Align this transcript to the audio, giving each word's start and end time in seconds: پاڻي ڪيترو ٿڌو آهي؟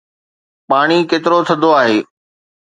پاڻي 0.69 0.99
ڪيترو 1.09 1.37
ٿڌو 1.47 1.69
آهي؟ 1.81 1.97